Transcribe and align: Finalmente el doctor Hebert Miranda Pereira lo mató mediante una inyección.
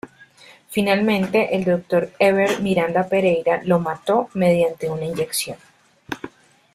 Finalmente 0.71 1.55
el 1.55 1.63
doctor 1.63 2.09
Hebert 2.17 2.59
Miranda 2.61 3.07
Pereira 3.07 3.61
lo 3.65 3.77
mató 3.79 4.29
mediante 4.33 4.89
una 4.89 5.05
inyección. 5.05 5.57